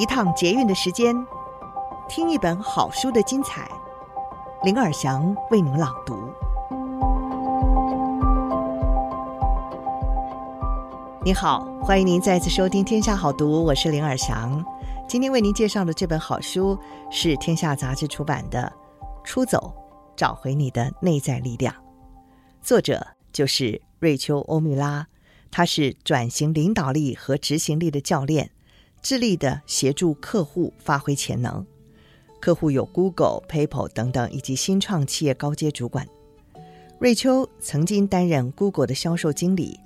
[0.00, 1.14] 一趟捷运的时间，
[2.08, 3.70] 听一本好书的精彩。
[4.62, 6.32] 林尔祥为您朗读。
[11.22, 14.64] 你好，欢迎您再次收听《天下好读》，我是林尔祥。
[15.06, 16.78] 今天为您介绍的这本好书
[17.10, 18.72] 是天下杂志出版的
[19.22, 19.70] 《出走，
[20.16, 21.74] 找回你的内在力量》，
[22.62, 25.06] 作者就是瑞秋·欧米拉，
[25.50, 28.50] 她是转型领导力和执行力的教练。
[29.02, 31.64] 致力的协助客户发挥潜能，
[32.40, 36.06] 客户有 Google、PayPal 等等，以及新创企业高阶主管。
[36.98, 39.80] 瑞秋曾经担任 Google 的销售经理。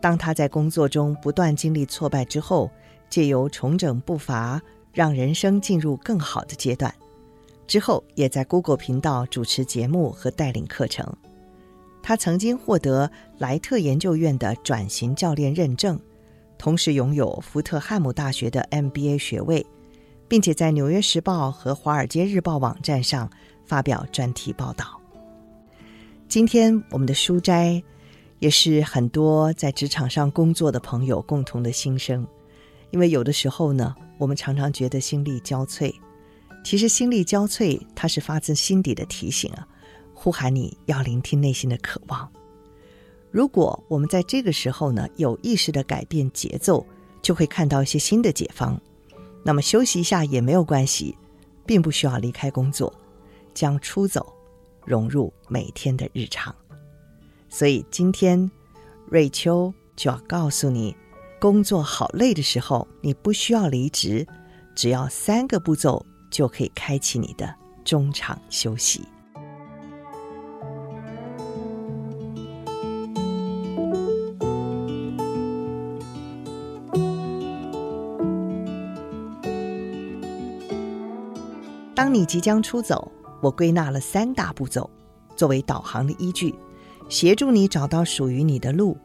[0.00, 2.70] 当他在工作中不断经历挫败之后，
[3.08, 4.60] 借由重整步伐，
[4.92, 6.94] 让人生进入更好的阶段。
[7.66, 11.16] 之后，也在 Google 频道主持节目和带领课程。
[12.02, 15.98] 他曾经获得莱特研究院的转型教练认证。
[16.58, 19.64] 同时拥有福特汉姆大学的 MBA 学位，
[20.28, 23.28] 并且在《纽约时报》和《华尔街日报》网站上
[23.66, 25.00] 发表专题报道。
[26.28, 27.82] 今天我们的书斋
[28.38, 32.26] 也是很多在职场上工作的朋友共同的心声，
[32.90, 35.94] 因为有的时候呢，我们常常觉得心力交瘁。
[36.64, 39.68] 其实心力交瘁，它是发自心底的提醒啊，
[40.14, 42.26] 呼喊你要聆听内心的渴望。
[43.34, 46.86] 如果我们在这个时候呢，有意识地改变节奏，
[47.20, 48.80] 就会看到一些新的解方。
[49.42, 51.18] 那么休息一下也没有关系，
[51.66, 52.94] 并不需要离开工作，
[53.52, 54.32] 将出走
[54.84, 56.54] 融入每天的日常。
[57.48, 58.48] 所以今天
[59.10, 60.94] 瑞秋就要告诉你，
[61.40, 64.24] 工作好累的时候，你不需要离职，
[64.76, 67.52] 只要三个步骤就可以开启你的
[67.84, 69.02] 中场休息。
[81.94, 83.10] 当你即将出走，
[83.40, 84.90] 我归纳了三大步骤，
[85.36, 86.54] 作为导航的依据，
[87.08, 88.96] 协助你找到属于你的路。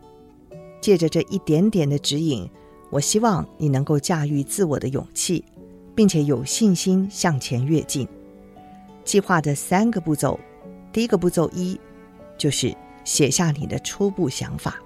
[0.81, 2.49] 借着这一点点的指引，
[2.89, 5.45] 我希望你能够驾驭自我的勇气，
[5.93, 8.07] 并且有信心向前跃进。
[9.03, 10.39] 计划的三个步骤，
[10.91, 11.79] 第一个步骤一，
[12.37, 14.79] 就是写下你的初步想法，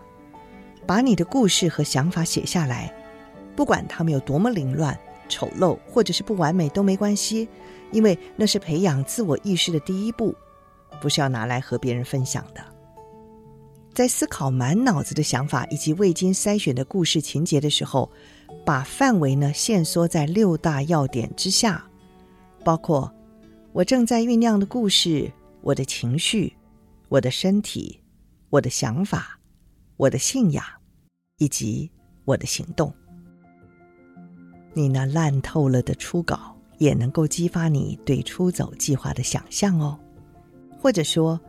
[0.86, 2.94] 把你的故事和想法写下来，
[3.56, 4.98] 不管它们有多么凌乱。
[5.30, 7.48] 丑陋或者是不完美都没关系，
[7.92, 10.36] 因为那是培养自我意识的第一步，
[11.02, 12.64] 不是要拿来和别人分享的。
[13.94, 18.12] 在思考满脑子的想法以及未经筛选的故事情节的时候，
[18.66, 21.86] 把范围呢限缩在六大要点之下，
[22.64, 23.14] 包括
[23.72, 26.52] 我正在酝酿的故事、我的情绪、
[27.08, 28.00] 我的身体、
[28.50, 29.40] 我的想法、
[29.98, 30.66] 我的信仰
[31.38, 31.92] 以及
[32.26, 32.92] 我的行动。
[34.74, 39.98] 你那烂透了的初稿也能够激发你对出走计划的想象哦，
[40.80, 41.40] 或者说，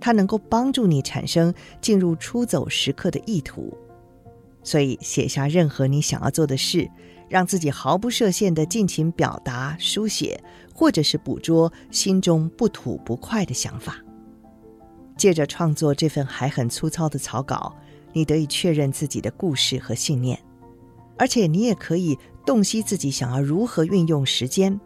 [0.00, 3.72] 它能够帮助你产生进入出走时刻的意图。
[4.64, 6.88] 所以，写下任何你想要做的事，
[7.28, 10.42] 让自己毫不设限地尽情表达、书写，
[10.74, 13.96] 或者是捕捉心中不吐不快的想法。
[15.16, 17.74] 借着创作这份还很粗糙的草稿，
[18.12, 20.38] 你得以确认自己的故事和信念。
[21.18, 24.78] 而且你也可以洞悉自己想要如何运用时间，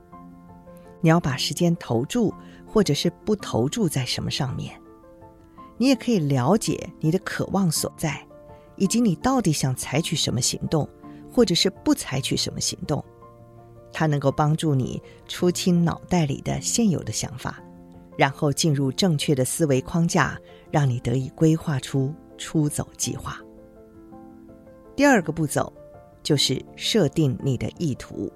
[1.00, 2.32] 你要把时间投注
[2.66, 4.78] 或者是不投注在什么上面。
[5.78, 8.26] 你也可以了解你的渴望所在，
[8.76, 10.88] 以及你到底想采取什么行动，
[11.32, 13.04] 或者是不采取什么行动。
[13.92, 17.62] 它能够帮助你出清脑袋里的现有的想法，
[18.16, 20.38] 然后进入正确的思维框架，
[20.70, 23.40] 让你得以规划出出走计划。
[24.94, 25.72] 第二个步骤。
[26.26, 28.28] 就是设定你的意图。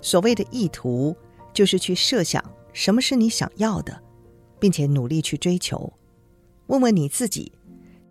[0.00, 1.16] 所谓的意图，
[1.54, 4.02] 就是去设想什么是你想要的，
[4.58, 5.92] 并且努力去追求。
[6.66, 7.52] 问问你自己，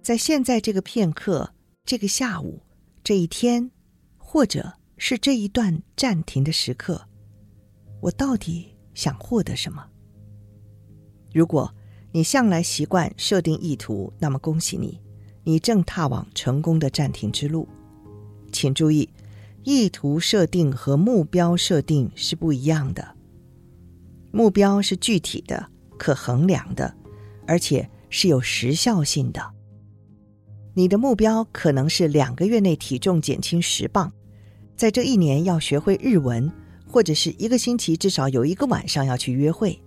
[0.01, 1.53] 在现在这个片刻、
[1.83, 2.61] 这个下午、
[3.03, 3.69] 这一天，
[4.17, 7.01] 或者是这一段暂停的时刻，
[7.99, 9.85] 我到底想获得什么？
[11.33, 11.69] 如果
[12.13, 14.97] 你向来习惯设定意图，那么恭喜你，
[15.43, 17.67] 你正踏往成功的暂停之路。
[18.57, 19.07] 请注意，
[19.63, 23.07] 意图设定和目标设定是不一样的。
[24.31, 26.91] 目标是具体的、可衡量的，
[27.45, 29.39] 而且是有时效性的。
[30.73, 34.11] 你的目标可能是两个月内体重减轻十磅，
[34.75, 36.51] 在这一年要学会日文，
[36.87, 39.79] 或者是一个星期至少有一个晚上要去约会。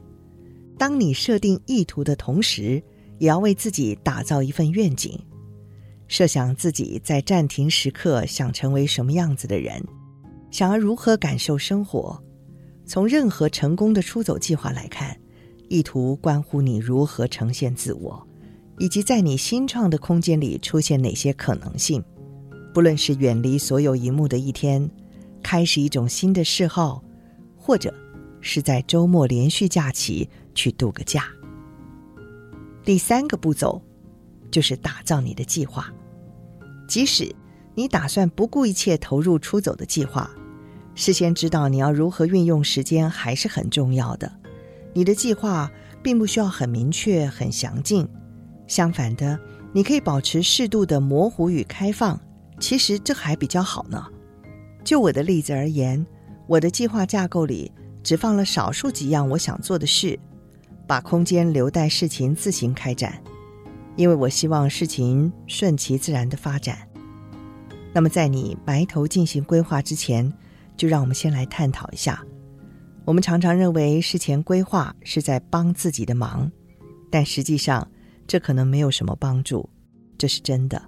[0.78, 2.80] 当你设定意图的同时，
[3.18, 5.18] 也要为自己打造一份愿景。
[6.10, 9.80] 设想自己在暂停时刻想成为什么样子的人，
[10.50, 12.20] 想要如何感受生活？
[12.84, 15.16] 从任何成功的出走计划来看，
[15.68, 18.26] 意图关乎你如何呈现自我，
[18.80, 22.02] 以及在你新创的空间里出现哪些可能性。
[22.74, 24.90] 不论是远离所有荧幕的一天，
[25.40, 27.00] 开始一种新的嗜好，
[27.56, 27.94] 或者
[28.40, 31.28] 是在周末连续假期去度个假。
[32.84, 33.80] 第三个步骤
[34.50, 35.88] 就是打造你的计划。
[36.90, 37.32] 即使
[37.76, 40.28] 你打算不顾一切投入出走的计划，
[40.96, 44.30] 事先知道你要如何运用时间还是很重要的。
[44.92, 45.70] 你的计划
[46.02, 48.08] 并不需要很明确、很详尽，
[48.66, 49.38] 相反的，
[49.72, 52.20] 你可以保持适度的模糊与开放。
[52.58, 54.04] 其实这还比较好呢。
[54.82, 56.04] 就我的例子而言，
[56.48, 57.70] 我的计划架构里
[58.02, 60.18] 只放了少数几样我想做的事。
[60.88, 63.22] 把空间留待事情自行开展，
[63.96, 66.78] 因为我希望事情顺其自然的发展。
[67.92, 70.32] 那么，在你埋头进行规划之前，
[70.76, 72.24] 就让我们先来探讨一下。
[73.04, 76.50] 我们常常认为事前规划是在帮自己的忙，
[77.10, 77.90] 但实际上
[78.26, 79.68] 这可能没有什么帮助，
[80.16, 80.80] 这是真的。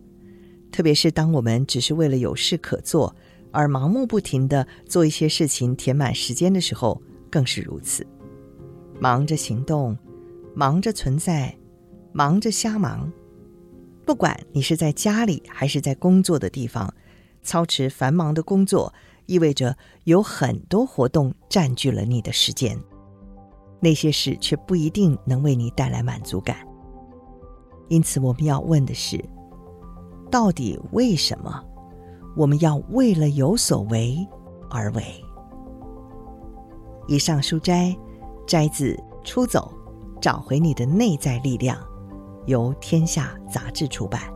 [0.70, 3.14] 特别是当我们只是为了有事可做
[3.50, 8.06] 而盲目不停的做一些事情填满时间的时候，更是如此。
[9.00, 9.99] 忙着行动，
[10.54, 11.52] 忙着存在，
[12.12, 13.11] 忙着瞎忙。
[14.05, 16.93] 不管你是在家里还是在工作的地方，
[17.43, 18.93] 操持繁忙的工作，
[19.26, 22.79] 意味着有很多活动占据了你的时间。
[23.81, 26.56] 那些事却不一定能为你带来满足感。
[27.88, 29.23] 因此，我们要问的是：
[30.31, 31.64] 到底为什么
[32.37, 34.26] 我们要为了有所为
[34.70, 35.03] 而为？
[37.09, 37.97] 以上书摘。
[38.44, 38.93] 摘自
[39.25, 39.73] 《出走，
[40.20, 41.79] 找回你的内在力量》，
[42.46, 44.31] 由天下杂志出版。